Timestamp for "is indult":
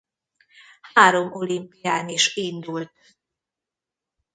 2.09-2.91